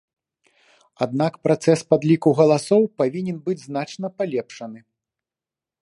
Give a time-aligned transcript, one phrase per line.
[1.05, 4.79] Аднак працэс падліку галасоў павінен быць значна палепшаны.